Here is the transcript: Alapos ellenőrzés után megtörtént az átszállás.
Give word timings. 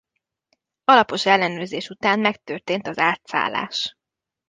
Alapos 0.83 1.25
ellenőrzés 1.25 1.89
után 1.89 2.19
megtörtént 2.19 2.87
az 2.87 2.97
átszállás. 2.97 3.95